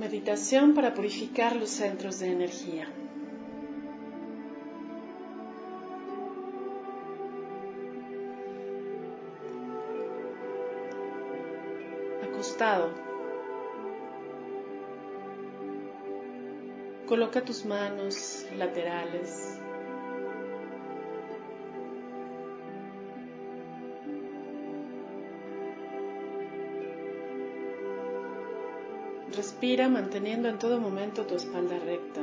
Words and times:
Meditación 0.00 0.72
para 0.72 0.94
purificar 0.94 1.54
los 1.56 1.68
centros 1.68 2.20
de 2.20 2.32
energía. 2.32 2.88
Acostado. 12.24 12.94
Coloca 17.06 17.44
tus 17.44 17.66
manos 17.66 18.46
laterales 18.56 19.60
Respira 29.60 29.90
manteniendo 29.90 30.48
en 30.48 30.58
todo 30.58 30.80
momento 30.80 31.26
tu 31.26 31.34
espalda 31.34 31.78
recta. 31.78 32.22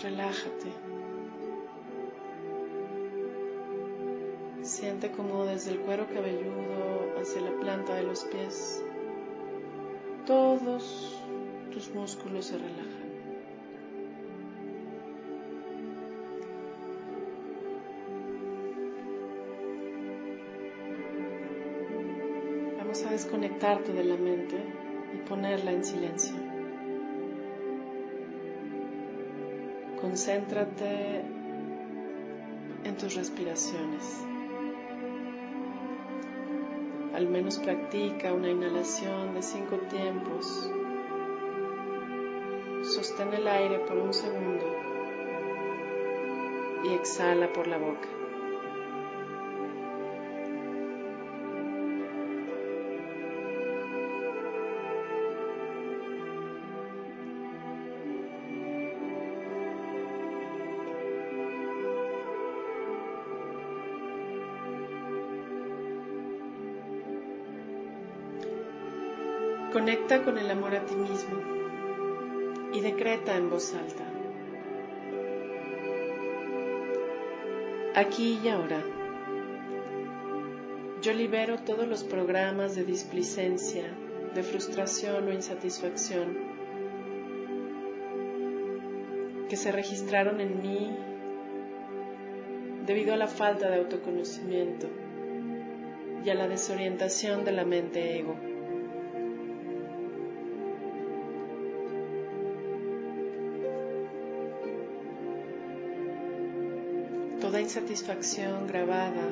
Relájate. 0.00 0.72
Siente 4.62 5.12
como 5.12 5.44
desde 5.44 5.70
el 5.70 5.78
cuero 5.78 6.08
cabelludo 6.08 7.20
hacia 7.20 7.40
la 7.40 7.52
planta 7.60 7.94
de 7.94 8.02
los 8.02 8.24
pies 8.24 8.82
todos 10.26 11.16
tus 11.72 11.94
músculos 11.94 12.46
se 12.46 12.58
relajan. 12.58 13.11
Desconectarte 23.22 23.92
de 23.92 24.02
la 24.02 24.16
mente 24.16 24.56
y 25.14 25.28
ponerla 25.28 25.70
en 25.70 25.84
silencio. 25.84 26.34
Concéntrate 30.00 31.20
en 32.82 32.96
tus 32.96 33.14
respiraciones. 33.14 34.24
Al 37.14 37.28
menos 37.28 37.60
practica 37.60 38.32
una 38.32 38.50
inhalación 38.50 39.34
de 39.34 39.42
cinco 39.42 39.76
tiempos. 39.88 40.68
Sostén 42.82 43.32
el 43.34 43.46
aire 43.46 43.78
por 43.80 43.98
un 43.98 44.12
segundo 44.12 44.64
y 46.84 46.94
exhala 46.94 47.52
por 47.52 47.68
la 47.68 47.78
boca. 47.78 48.21
Conecta 69.72 70.22
con 70.22 70.36
el 70.36 70.50
amor 70.50 70.74
a 70.74 70.84
ti 70.84 70.94
mismo 70.94 71.40
y 72.74 72.80
decreta 72.80 73.34
en 73.36 73.48
voz 73.48 73.72
alta. 73.72 74.04
Aquí 77.94 78.38
y 78.44 78.48
ahora. 78.48 78.82
Yo 81.00 81.14
libero 81.14 81.56
todos 81.60 81.88
los 81.88 82.04
programas 82.04 82.74
de 82.74 82.84
displicencia, 82.84 83.84
de 84.34 84.42
frustración 84.42 85.26
o 85.28 85.32
insatisfacción 85.32 86.36
que 89.48 89.56
se 89.56 89.72
registraron 89.72 90.42
en 90.42 90.60
mí 90.60 90.90
debido 92.84 93.14
a 93.14 93.16
la 93.16 93.26
falta 93.26 93.70
de 93.70 93.76
autoconocimiento 93.76 94.88
y 96.22 96.28
a 96.28 96.34
la 96.34 96.46
desorientación 96.46 97.46
de 97.46 97.52
la 97.52 97.64
mente 97.64 98.18
ego. 98.18 98.51
Insatisfacción 107.72 108.66
grabada 108.66 109.30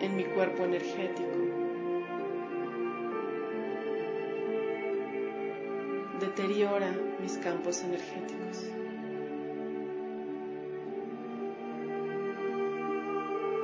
en 0.00 0.16
mi 0.16 0.24
cuerpo 0.24 0.64
energético. 0.64 1.36
Deteriora 6.18 6.92
mis 7.20 7.38
campos 7.38 7.80
energéticos. 7.84 8.72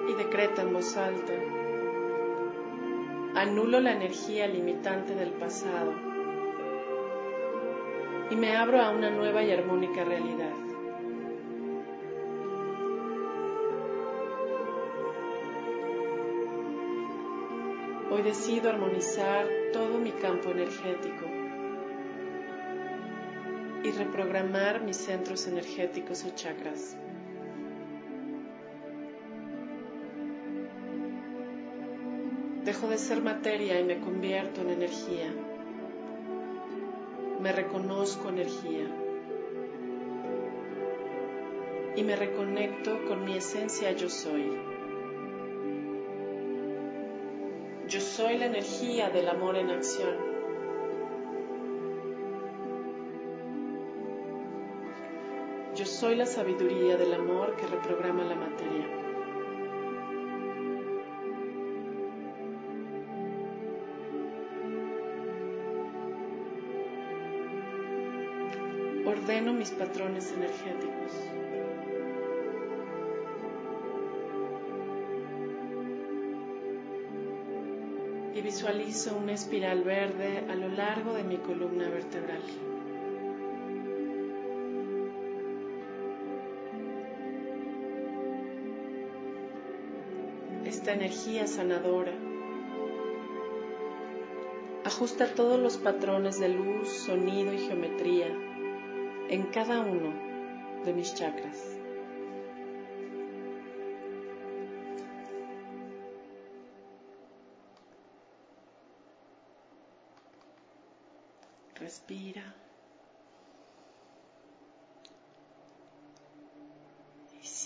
Y 0.09 0.15
decreta 0.15 0.63
en 0.63 0.73
voz 0.73 0.97
alta. 0.97 1.33
Anulo 3.35 3.81
la 3.81 3.95
energía 3.95 4.47
limitante 4.47 5.17
del 5.17 5.33
pasado 5.33 5.93
y 8.31 8.37
me 8.37 8.57
abro 8.57 8.81
a 8.81 8.91
una 8.91 9.11
nueva 9.11 9.43
y 9.43 9.51
armónica 9.51 10.05
realidad. 10.05 10.72
Decido 18.23 18.71
armonizar 18.71 19.47
todo 19.73 19.99
mi 19.99 20.13
campo 20.13 20.51
energético 20.51 21.27
y 23.83 23.91
reprogramar 23.91 24.81
mis 24.81 24.97
centros 24.97 25.49
energéticos 25.49 26.25
o 26.25 26.31
chakras. 26.31 26.97
Dejo 32.65 32.87
de 32.87 32.99
ser 32.99 33.23
materia 33.23 33.81
y 33.81 33.85
me 33.85 33.99
convierto 33.99 34.61
en 34.61 34.71
energía. 34.71 35.35
Me 37.41 37.51
reconozco 37.51 38.29
energía. 38.29 38.87
Y 41.97 42.05
me 42.05 42.15
reconecto 42.15 43.05
con 43.09 43.25
mi 43.25 43.37
esencia 43.37 43.91
yo 43.93 44.09
soy. 44.09 44.72
Soy 48.17 48.37
la 48.37 48.45
energía 48.45 49.09
del 49.09 49.27
amor 49.27 49.57
en 49.57 49.71
acción. 49.71 50.15
Yo 55.75 55.87
soy 55.87 56.17
la 56.17 56.27
sabiduría 56.27 56.99
del 56.99 57.15
amor 57.15 57.57
que 57.57 57.67
reprograma 57.67 58.23
la 58.25 58.35
materia. 58.35 58.87
Ordeno 69.07 69.55
mis 69.55 69.71
patrones 69.71 70.31
energéticos. 70.33 71.42
Visualizo 78.43 79.17
una 79.17 79.33
espiral 79.33 79.85
verde 79.85 80.45
a 80.51 80.55
lo 80.55 80.69
largo 80.69 81.15
de 81.15 81.23
mi 81.23 81.37
columna 81.39 81.89
vertebral. 81.89 82.43
Esta 90.65 90.93
energía 90.93 91.47
sanadora 91.47 92.13
ajusta 94.85 95.35
todos 95.35 95.61
los 95.61 95.77
patrones 95.77 96.41
de 96.41 96.49
luz, 96.49 96.89
sonido 96.89 97.53
y 97.53 97.59
geometría 97.59 98.27
en 99.29 99.45
cada 99.53 99.81
uno 99.81 100.13
de 100.85 100.93
mis 100.93 101.15
chakras. 101.15 101.72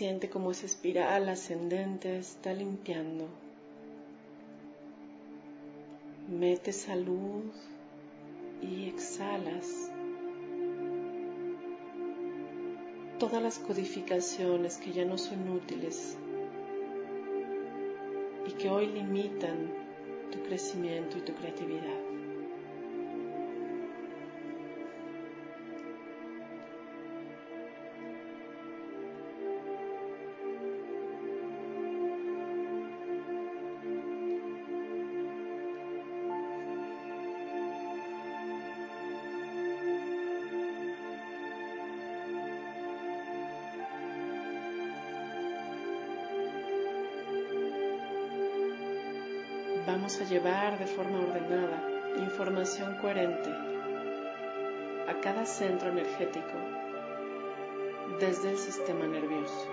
Siente 0.07 0.31
como 0.31 0.53
esa 0.53 0.67
espiral 0.67 1.29
ascendente 1.29 2.17
está 2.17 2.55
limpiando. 2.55 3.27
Mete 6.29 6.73
salud 6.73 7.43
y 8.63 8.89
exhalas 8.89 9.91
todas 13.19 13.43
las 13.43 13.59
codificaciones 13.59 14.77
que 14.77 14.93
ya 14.93 15.05
no 15.05 15.19
son 15.19 15.51
útiles 15.51 16.17
y 18.47 18.53
que 18.53 18.71
hoy 18.71 18.87
limitan 18.87 19.73
tu 20.31 20.41
crecimiento 20.45 21.19
y 21.19 21.23
tu 21.23 21.35
creatividad. 21.35 22.06
Llevar 50.29 50.79
de 50.79 50.87
forma 50.87 51.21
ordenada 51.21 51.83
información 52.19 52.97
coherente 52.97 53.51
a 55.09 55.21
cada 55.21 55.47
centro 55.47 55.91
energético 55.91 56.59
desde 58.19 58.51
el 58.51 58.59
sistema 58.59 59.07
nervioso. 59.07 59.67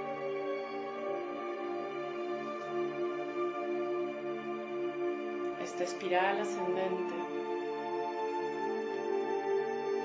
Esta 5.64 5.84
espiral 5.86 6.42
ascendente 6.42 7.16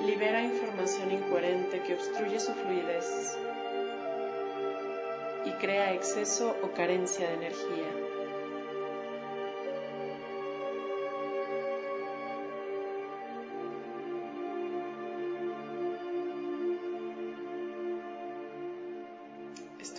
libera 0.07 0.43
información 0.43 1.13
incoherente 1.13 1.83
que 1.83 1.95
obstruye 1.95 2.41
su 2.41 2.55
fluidez 2.55 3.37
y 5.45 5.51
crea 5.61 5.93
exceso 5.93 6.57
o 6.63 6.71
carencia 6.71 7.29
de 7.29 7.35
energía. 7.35 8.08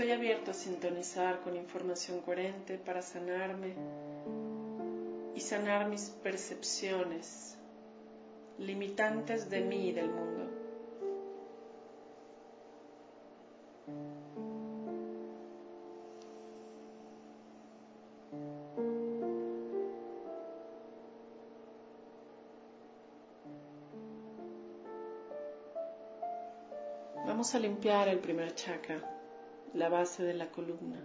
Estoy 0.10 0.26
abierto 0.26 0.50
a 0.50 0.54
sintonizar 0.56 1.40
con 1.42 1.56
información 1.56 2.22
coherente 2.22 2.80
para 2.80 3.00
sanarme 3.00 3.76
y 5.36 5.40
sanar 5.40 5.88
mis 5.88 6.10
percepciones 6.24 7.56
limitantes 8.58 9.52
de 9.52 9.62
mí 9.62 9.90
y 9.90 9.92
del 9.92 10.10
mundo. 10.10 10.50
Vamos 27.28 27.54
a 27.54 27.60
limpiar 27.60 28.08
el 28.08 28.18
primer 28.18 28.56
chakra 28.56 29.19
la 29.74 29.90
base 29.90 30.24
de 30.24 30.34
la 30.34 30.52
columna. 30.52 31.00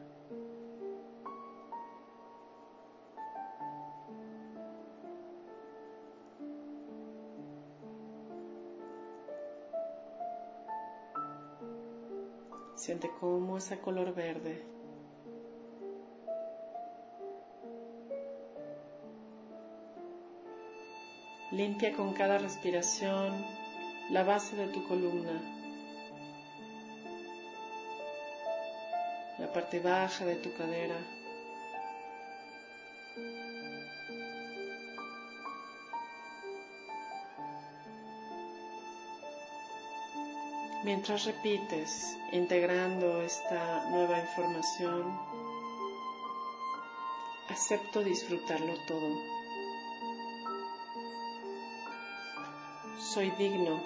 Siente 12.74 13.10
cómo 13.18 13.56
ese 13.56 13.78
color 13.80 14.14
verde 14.14 14.62
limpia 21.50 21.94
con 21.94 22.12
cada 22.14 22.38
respiración 22.38 23.32
la 24.10 24.24
base 24.24 24.56
de 24.56 24.66
tu 24.68 24.86
columna. 24.88 25.53
La 29.44 29.52
parte 29.52 29.78
baja 29.78 30.24
de 30.24 30.36
tu 30.36 30.50
cadera. 30.54 30.96
Mientras 40.82 41.26
repites, 41.26 42.16
integrando 42.32 43.20
esta 43.20 43.90
nueva 43.90 44.18
información, 44.18 45.20
acepto 47.50 48.02
disfrutarlo 48.02 48.74
todo. 48.86 49.10
Soy 52.98 53.30
digno 53.32 53.78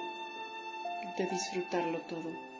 de 1.17 1.27
disfrutarlo 1.27 1.99
todo. 2.03 2.58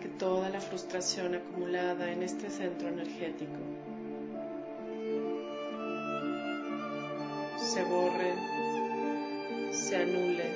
Que 0.00 0.08
toda 0.08 0.48
la 0.48 0.60
frustración 0.60 1.34
acumulada 1.34 2.10
en 2.12 2.22
este 2.22 2.50
centro 2.50 2.88
energético 2.88 3.58
se 7.58 7.82
borre, 7.84 8.34
se 9.72 9.96
anule, 9.96 10.50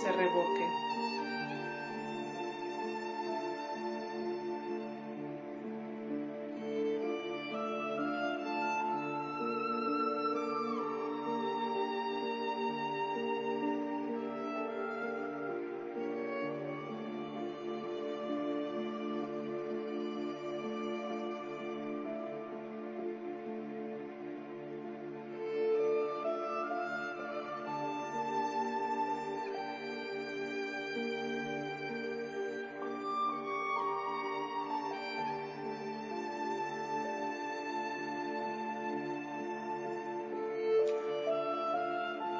se 0.00 0.12
revoque. 0.12 0.83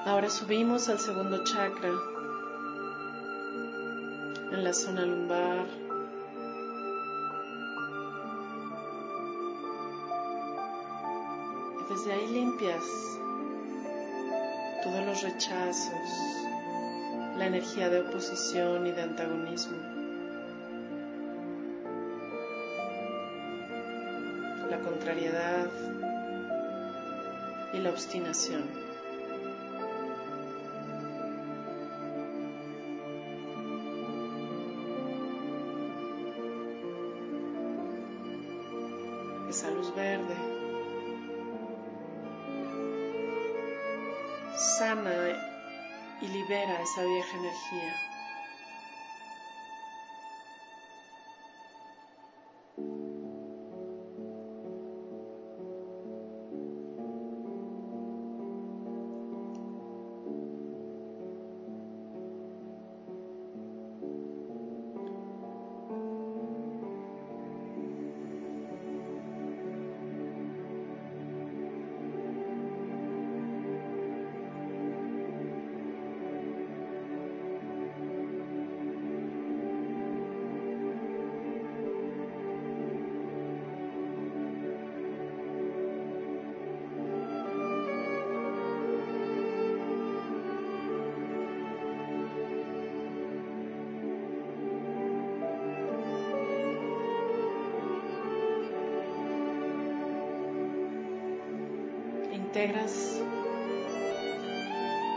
Ahora 0.06 0.28
subimos 0.28 0.90
al 0.90 0.99
segundo 0.99 1.42
chakra, 1.44 1.88
en 4.52 4.62
la 4.62 4.75
zona 4.75 5.06
lumbar. 5.06 5.64
Y 11.80 11.92
desde 11.92 12.12
ahí 12.12 12.26
limpias 12.26 12.84
todos 14.82 15.06
los 15.06 15.23
rechazos, 15.23 16.11
la 17.38 17.46
energía 17.46 17.88
de 17.88 18.00
oposición 18.00 18.87
y 18.87 18.92
de 18.92 19.02
antagonismo. 19.02 19.78
La 24.68 24.78
contrariedad 24.80 25.70
y 27.73 27.78
la 27.78 27.88
obstinación. 27.88 28.83
Libera 46.44 46.82
esa 46.82 47.02
vieja 47.04 47.36
energía. 47.38 48.13
Integras 102.54 103.20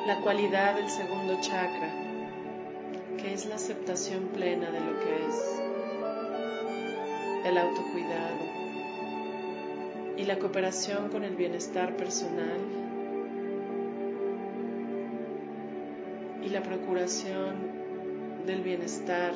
la 0.07 0.19
cualidad 0.21 0.73
del 0.73 0.89
segundo 0.89 1.37
chakra, 1.39 1.91
que 3.17 3.31
es 3.31 3.45
la 3.45 3.55
aceptación 3.55 4.29
plena 4.29 4.71
de 4.71 4.79
lo 4.79 4.99
que 4.99 5.27
es, 5.27 5.61
el 7.45 7.57
autocuidado 7.59 8.39
y 10.17 10.23
la 10.23 10.39
cooperación 10.39 11.09
con 11.09 11.23
el 11.23 11.35
bienestar 11.35 11.95
personal 11.95 12.59
y 16.43 16.49
la 16.49 16.63
procuración 16.63 18.47
del 18.47 18.63
bienestar 18.63 19.33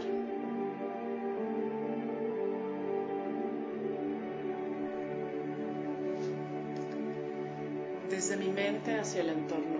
hacia 8.79 9.21
el 9.21 9.29
entorno. 9.29 9.79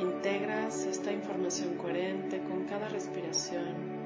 Integras 0.00 0.86
esta 0.86 1.12
información 1.12 1.74
coherente 1.76 2.40
con 2.42 2.64
cada 2.64 2.88
respiración 2.88 4.05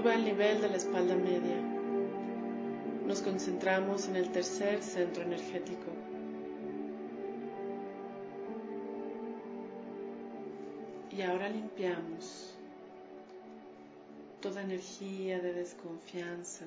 Suba 0.00 0.14
al 0.14 0.24
nivel 0.24 0.62
de 0.62 0.68
la 0.70 0.78
espalda 0.78 1.14
media. 1.14 1.60
Nos 3.06 3.20
concentramos 3.20 4.08
en 4.08 4.16
el 4.16 4.32
tercer 4.32 4.82
centro 4.82 5.22
energético. 5.24 5.92
Y 11.10 11.20
ahora 11.20 11.50
limpiamos 11.50 12.54
toda 14.40 14.62
energía 14.62 15.38
de 15.38 15.52
desconfianza. 15.52 16.64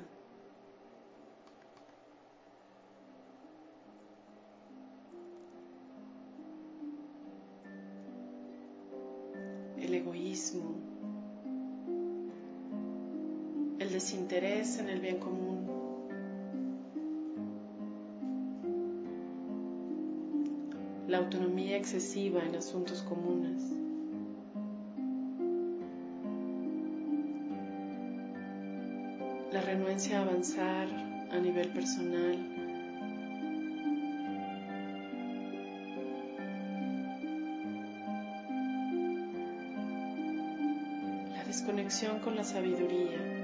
En 14.79 14.89
el 14.89 14.99
bien 14.99 15.19
común. 15.19 15.67
La 21.07 21.19
autonomía 21.19 21.77
excesiva 21.77 22.41
en 22.43 22.55
asuntos 22.55 23.03
comunes. 23.03 23.61
La 29.51 29.61
renuencia 29.61 30.19
a 30.19 30.23
avanzar 30.23 30.87
a 31.29 31.37
nivel 31.39 31.69
personal. 31.69 32.37
La 41.31 41.43
desconexión 41.43 42.19
con 42.19 42.35
la 42.35 42.43
sabiduría. 42.43 43.42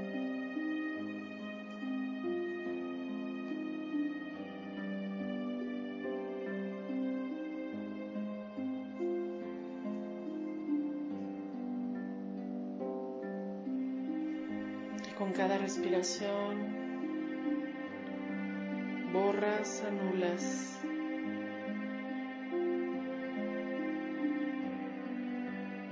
Respiración 15.79 16.57
borras, 19.13 19.81
anulas 19.83 20.77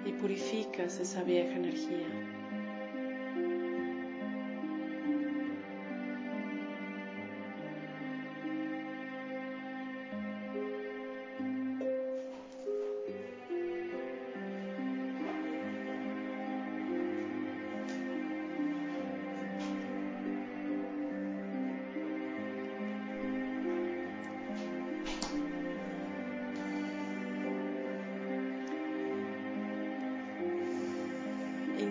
y 0.05 0.11
purificas 0.13 0.99
esa 0.99 1.23
vieja 1.23 1.55
energía. 1.55 2.26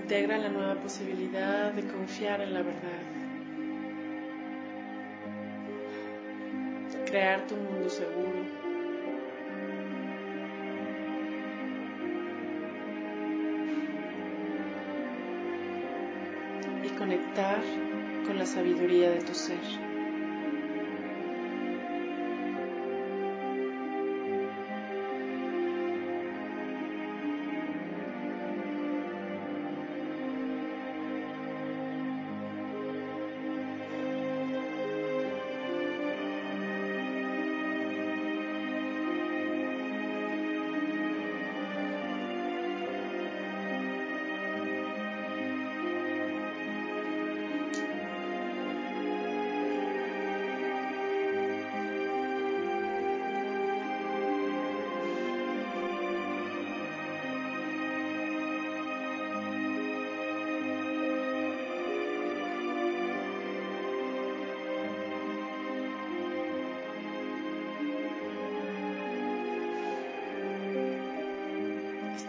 integra 0.06 0.38
la 0.38 0.48
nueva 0.48 0.76
posibilidad 0.76 1.72
de 1.72 1.82
confiar 1.82 2.40
en 2.40 2.54
la 2.54 2.62
verdad. 2.62 3.02
Crear 7.06 7.44
tu 7.48 7.56
mundo 7.56 7.90
seguro. 7.90 8.66
y 16.84 16.88
conectar 16.90 17.60
con 18.28 18.38
la 18.38 18.46
sabiduría 18.46 19.10
de 19.10 19.22
tu 19.22 19.34
ser. 19.34 19.58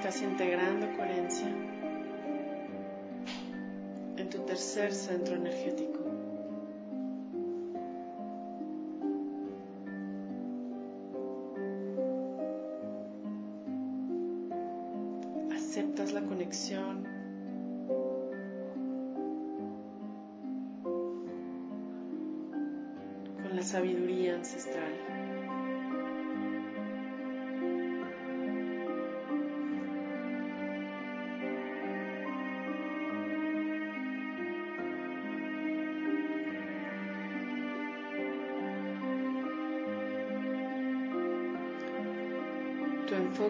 Estás 0.07 0.23
integrando 0.23 0.87
coherencia 0.95 1.49
en 4.15 4.29
tu 4.29 4.37
tercer 4.45 4.93
centro 4.93 5.35
energético. 5.35 5.99
Aceptas 15.53 16.13
la 16.13 16.21
conexión 16.21 17.03
con 23.41 23.55
la 23.57 23.61
sabiduría 23.61 24.35
ancestral. 24.35 25.36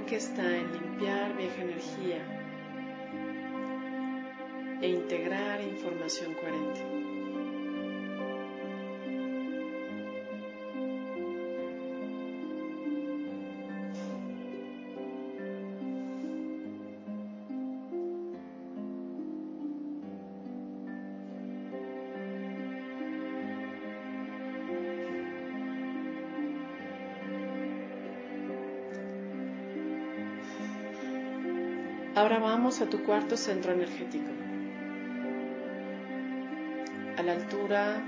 Enfoque 0.08 0.16
está 0.16 0.58
en 0.58 0.72
limpiar 0.72 1.36
vieja 1.36 1.62
energía 1.62 2.22
e 4.82 4.88
integrar 4.88 5.62
información 5.62 6.34
coherente. 6.36 7.17
Ahora 32.38 32.52
vamos 32.52 32.82
a 32.82 32.86
tu 32.86 33.04
cuarto 33.04 33.36
centro 33.36 33.72
energético. 33.72 34.30
A 37.18 37.24
la 37.24 37.32
altura 37.32 38.00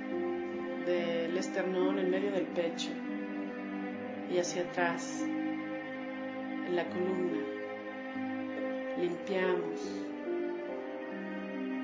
del 0.85 1.35
esternón 1.35 1.97
en 1.97 2.11
medio 2.11 2.31
del 2.31 2.45
pecho 2.45 2.91
y 4.31 4.37
hacia 4.37 4.61
atrás, 4.61 5.23
en 5.23 6.75
la 6.75 6.85
columna. 6.89 7.41
Limpiamos 9.01 9.81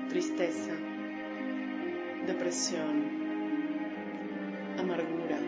tristeza, 0.08 0.70
depresión, 2.28 3.08
amargura, 4.78 5.38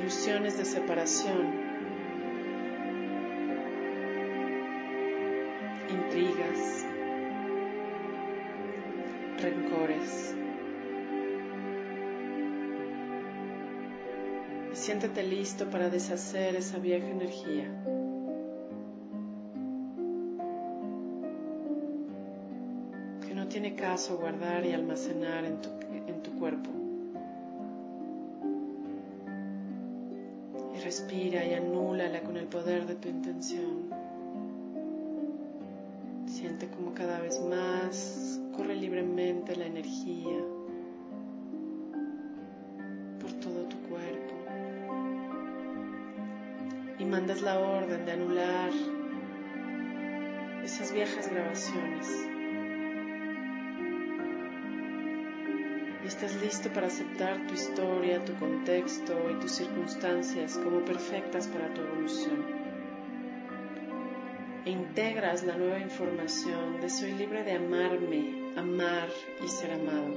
ilusiones 0.00 0.56
de 0.58 0.64
separación 0.64 1.67
Y 14.72 14.76
siéntete 14.76 15.22
listo 15.22 15.68
para 15.70 15.88
deshacer 15.88 16.54
esa 16.56 16.78
vieja 16.78 17.08
energía. 17.08 17.64
Que 23.26 23.34
no 23.34 23.48
tiene 23.48 23.74
caso 23.74 24.18
guardar 24.18 24.64
y 24.66 24.72
almacenar 24.72 25.44
en 25.44 25.60
tu, 25.60 25.70
en 26.06 26.22
tu 26.22 26.32
cuerpo. 26.38 26.70
Y 30.74 30.80
respira 30.80 31.44
y 31.44 31.54
anúlala 31.54 32.20
con 32.22 32.36
el 32.36 32.46
poder 32.46 32.86
de 32.86 32.94
tu 32.94 33.08
intención. 33.08 33.88
Siente 36.26 36.68
como 36.68 36.94
cada 36.94 37.18
vez 37.20 37.40
más 37.40 38.17
la 39.18 39.66
energía 39.66 40.38
por 43.20 43.32
todo 43.40 43.64
tu 43.64 43.76
cuerpo. 43.88 44.34
Y 47.00 47.04
mandas 47.04 47.42
la 47.42 47.58
orden 47.58 48.06
de 48.06 48.12
anular 48.12 48.70
esas 50.62 50.92
viejas 50.92 51.28
grabaciones. 51.32 52.28
Y 56.04 56.06
estás 56.06 56.40
listo 56.40 56.72
para 56.72 56.86
aceptar 56.86 57.44
tu 57.48 57.54
historia, 57.54 58.24
tu 58.24 58.34
contexto 58.34 59.14
y 59.32 59.40
tus 59.40 59.50
circunstancias 59.50 60.56
como 60.58 60.84
perfectas 60.84 61.48
para 61.48 61.74
tu 61.74 61.80
evolución 61.80 62.58
e 64.64 64.70
integras 64.70 65.44
la 65.44 65.56
nueva 65.56 65.80
información 65.80 66.80
de 66.80 66.90
soy 66.90 67.12
libre 67.12 67.42
de 67.42 67.52
amarme, 67.52 68.47
amar 68.58 69.08
y 69.42 69.48
ser 69.48 69.72
amado. 69.72 70.14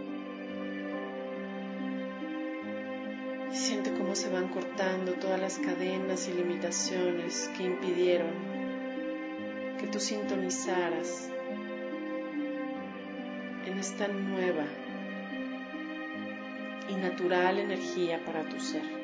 Y 3.51 3.55
siente 3.55 3.93
cómo 3.93 4.15
se 4.15 4.29
van 4.29 4.47
cortando 4.47 5.13
todas 5.13 5.39
las 5.39 5.57
cadenas 5.59 6.27
y 6.27 6.33
limitaciones 6.33 7.49
que 7.57 7.63
impidieron 7.63 8.31
que 9.79 9.87
tú 9.87 9.99
sintonizaras 9.99 11.29
en 13.65 13.77
esta 13.77 14.07
nueva 14.07 14.65
y 16.89 16.95
natural 16.95 17.59
energía 17.59 18.23
para 18.25 18.43
tu 18.43 18.59
ser. 18.59 19.00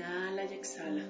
Inhala 0.00 0.44
y 0.44 0.54
exhala. 0.54 1.02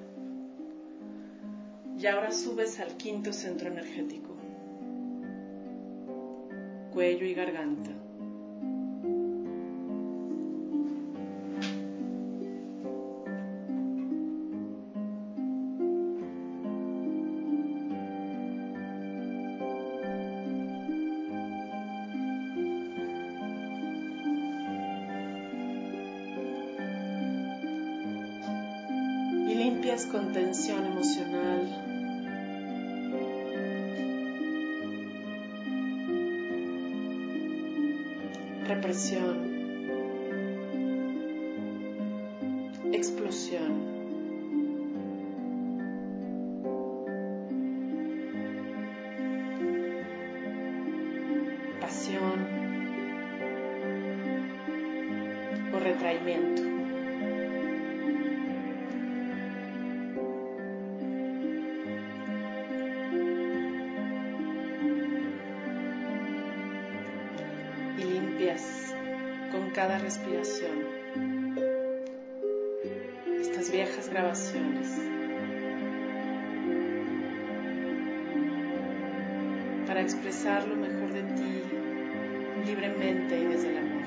Y 1.96 2.06
ahora 2.06 2.32
subes 2.32 2.80
al 2.80 2.96
quinto 2.96 3.32
centro 3.32 3.68
energético, 3.68 4.34
cuello 6.92 7.24
y 7.26 7.34
garganta. 7.34 7.90
Con 29.98 30.32
tensión 30.32 30.86
emocional. 30.86 31.66
Represión. 38.68 39.49
Para 79.90 80.02
expresar 80.02 80.68
lo 80.68 80.76
mejor 80.76 81.12
de 81.12 81.22
ti 81.34 81.62
libremente 82.64 83.40
y 83.40 83.44
desde 83.46 83.70
el 83.70 83.78
amor. 83.78 83.99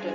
Tu. 0.00 0.08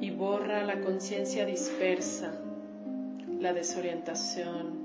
Y 0.00 0.10
borra 0.10 0.64
la 0.64 0.80
conciencia 0.80 1.44
dispersa, 1.44 2.32
la 3.40 3.52
desorientación, 3.52 4.78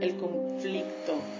el 0.00 0.16
conflicto 0.16 1.39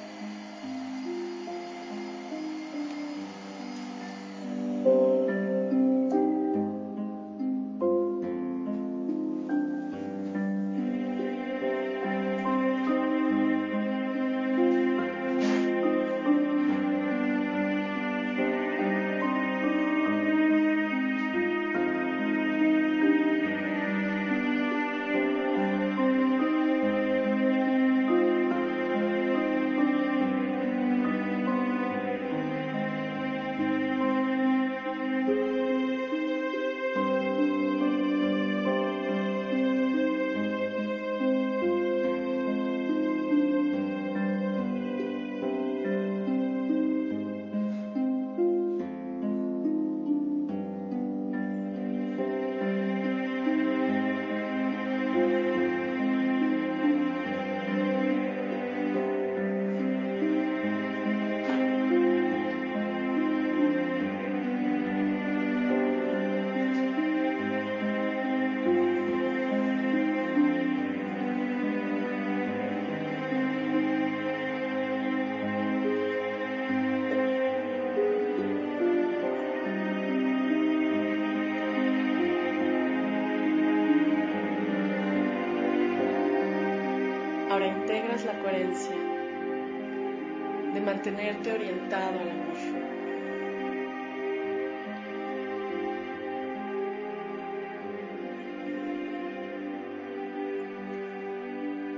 de 90.75 90.81
mantenerte 90.81 91.53
orientado 91.53 92.21
al 92.21 92.31
amor. 92.31 92.57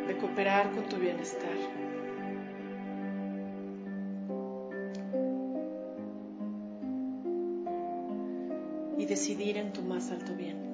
De 0.07 0.17
cooperar 0.17 0.71
con 0.73 0.85
tu 0.89 0.97
bienestar. 0.97 1.51
Y 8.97 9.05
decidir 9.05 9.59
en 9.59 9.73
tu 9.73 9.83
más 9.83 10.11
alto 10.11 10.35
bien. 10.35 10.72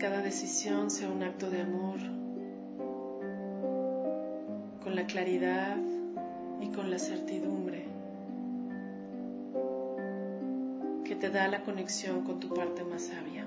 Cada 0.00 0.22
decisión 0.22 0.90
sea 0.90 1.10
un 1.10 1.22
acto 1.22 1.50
de 1.50 1.60
amor 1.60 1.98
con 4.82 4.96
la 4.96 5.04
claridad 5.04 5.76
y 6.58 6.68
con 6.68 6.90
la 6.90 6.98
certidumbre 6.98 7.84
que 11.04 11.14
te 11.16 11.28
da 11.28 11.48
la 11.48 11.62
conexión 11.64 12.22
con 12.22 12.40
tu 12.40 12.48
parte 12.48 12.82
más 12.82 13.02
sabia. 13.02 13.44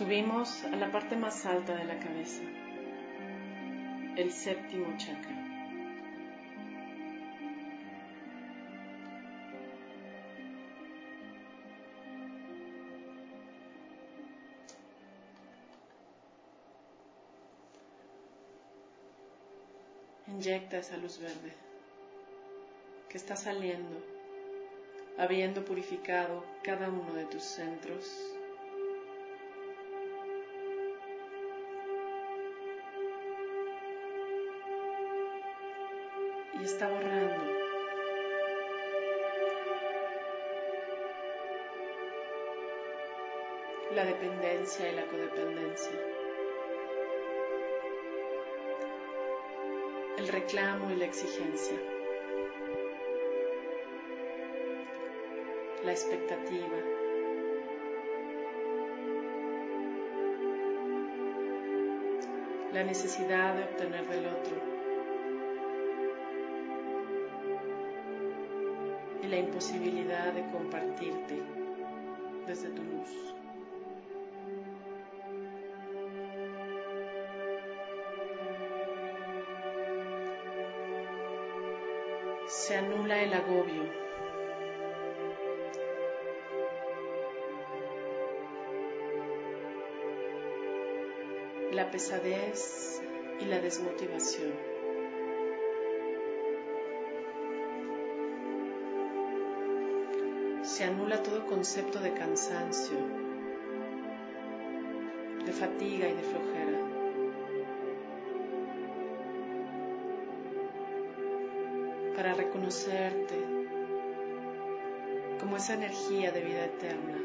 Subimos 0.00 0.64
a 0.64 0.76
la 0.76 0.90
parte 0.90 1.14
más 1.14 1.44
alta 1.44 1.76
de 1.76 1.84
la 1.84 1.98
cabeza, 1.98 2.40
el 4.16 4.32
séptimo 4.32 4.96
chakra. 4.96 5.36
Inyecta 20.28 20.78
esa 20.78 20.96
luz 20.96 21.18
verde 21.18 21.52
que 23.10 23.18
está 23.18 23.36
saliendo, 23.36 24.02
habiendo 25.18 25.62
purificado 25.62 26.42
cada 26.62 26.88
uno 26.88 27.12
de 27.12 27.26
tus 27.26 27.42
centros 27.42 28.39
y 36.60 36.64
está 36.64 36.88
borrando. 36.88 37.60
La 43.94 44.04
dependencia 44.04 44.88
y 44.88 44.94
la 44.94 45.06
codependencia. 45.06 45.92
El 50.18 50.28
reclamo 50.28 50.90
y 50.90 50.96
la 50.96 51.06
exigencia. 51.06 51.76
La 55.84 55.92
expectativa. 55.92 56.76
La 62.72 62.84
necesidad 62.84 63.54
de 63.54 63.64
obtener 63.64 64.06
del 64.06 64.26
otro. 64.26 64.49
La 69.30 69.38
imposibilidad 69.38 70.32
de 70.32 70.44
compartirte 70.50 71.40
desde 72.48 72.68
tu 72.70 72.82
luz. 72.82 73.10
Se 82.48 82.76
anula 82.76 83.22
el 83.22 83.32
agobio. 83.32 83.84
La 91.70 91.88
pesadez 91.92 93.00
y 93.38 93.44
la 93.44 93.60
desmotivación. 93.60 94.79
Se 100.80 100.86
anula 100.86 101.22
todo 101.22 101.44
concepto 101.44 101.98
de 101.98 102.14
cansancio, 102.14 102.96
de 105.44 105.52
fatiga 105.52 106.08
y 106.08 106.14
de 106.14 106.22
flojera. 106.22 106.78
Para 112.16 112.32
reconocerte 112.32 113.44
como 115.38 115.58
esa 115.58 115.74
energía 115.74 116.32
de 116.32 116.40
vida 116.40 116.64
eterna, 116.64 117.18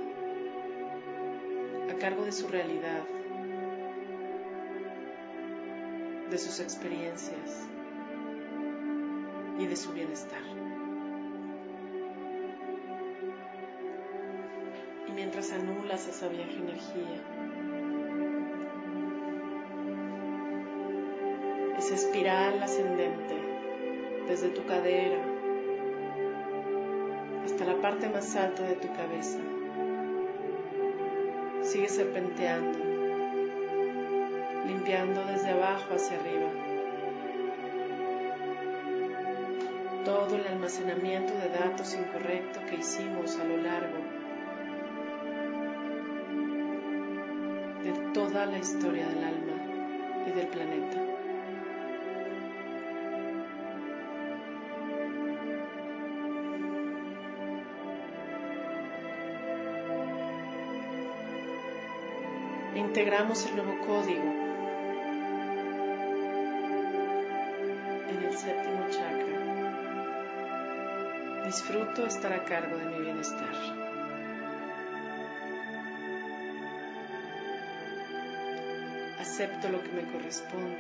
a 1.90 1.98
cargo 1.98 2.26
de 2.26 2.34
su 2.34 2.50
realidad, 2.50 3.04
de 6.30 6.38
sus 6.38 6.60
experiencias 6.60 7.70
y 9.58 9.66
de 9.66 9.76
su 9.78 9.94
bienestar. 9.94 10.65
Anulas 15.52 16.08
esa 16.08 16.28
vieja 16.28 16.52
energía. 16.52 17.22
Esa 21.78 21.96
espiral 21.96 22.64
ascendente 22.64 23.36
desde 24.28 24.50
tu 24.50 24.66
cadera 24.66 25.20
hasta 27.44 27.66
la 27.66 27.76
parte 27.82 28.10
más 28.10 28.36
alta 28.36 28.64
de 28.64 28.76
tu 28.76 28.88
cabeza. 28.94 29.40
Sigue 31.62 31.90
serpenteando, 31.90 32.80
limpiando 34.66 35.26
desde 35.26 35.50
abajo 35.50 35.94
hacia 35.94 36.20
arriba. 36.20 36.50
Todo 40.06 40.36
el 40.36 40.48
almacenamiento 40.48 41.34
de 41.34 41.50
datos 41.50 41.94
incorrecto 41.94 42.60
que 42.70 42.76
hicimos 42.76 43.38
a 43.40 43.44
lo 43.44 43.58
largo 43.58 44.15
la 48.48 48.60
historia 48.60 49.08
del 49.08 49.24
alma 49.24 49.54
y 50.28 50.32
del 50.32 50.48
planeta. 50.48 50.98
Integramos 62.76 63.46
el 63.48 63.56
nuevo 63.56 63.80
código 63.86 64.24
en 68.10 68.24
el 68.24 68.38
séptimo 68.38 68.90
chakra. 68.92 69.36
Disfruto 71.46 72.06
estar 72.06 72.34
a 72.34 72.44
cargo 72.44 72.78
de 72.78 72.86
mi 72.86 73.00
bienestar. 73.02 73.85
Acepto 79.36 79.68
lo 79.68 79.84
que 79.84 79.90
me 79.90 80.10
corresponde. 80.14 80.80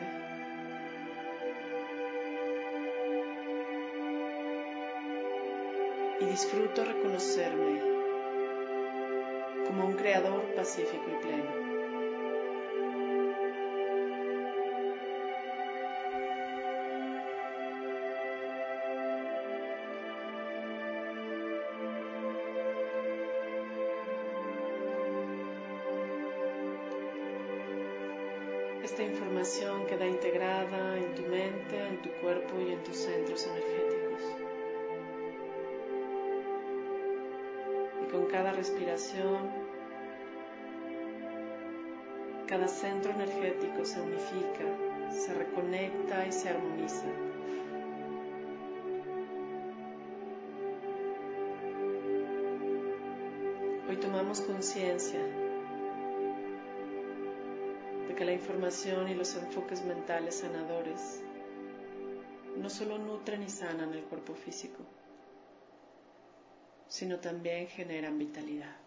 Y 6.21 6.25
disfruto 6.25 6.85
reconocerme 6.85 7.81
como 9.67 9.87
un 9.87 9.93
creador 9.95 10.41
pacífico 10.55 11.03
y 11.05 11.25
pleno. 11.25 11.64
Cada 42.47 42.67
centro 42.67 43.11
energético 43.11 43.85
se 43.85 43.99
unifica, 43.99 44.65
se 45.11 45.33
reconecta 45.33 46.27
y 46.27 46.31
se 46.31 46.49
armoniza. 46.49 47.07
Hoy 53.89 53.97
tomamos 53.97 54.41
conciencia 54.41 55.19
de 58.07 58.15
que 58.15 58.25
la 58.25 58.33
información 58.33 59.09
y 59.09 59.15
los 59.15 59.35
enfoques 59.35 59.83
mentales 59.83 60.35
sanadores 60.35 61.23
no 62.57 62.69
solo 62.69 62.97
nutren 62.97 63.43
y 63.43 63.49
sanan 63.49 63.93
el 63.93 64.03
cuerpo 64.03 64.35
físico, 64.35 64.83
sino 66.87 67.19
también 67.19 67.67
generan 67.67 68.17
vitalidad. 68.17 68.84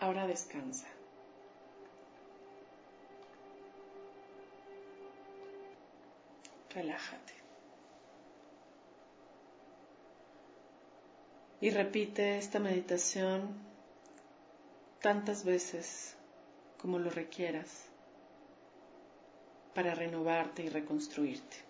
Ahora 0.00 0.26
descansa. 0.26 0.86
Relájate. 6.74 7.34
Y 11.60 11.70
repite 11.70 12.38
esta 12.38 12.58
meditación 12.58 13.54
tantas 15.02 15.44
veces 15.44 16.16
como 16.78 16.98
lo 16.98 17.10
requieras 17.10 17.84
para 19.74 19.94
renovarte 19.94 20.62
y 20.62 20.68
reconstruirte. 20.70 21.69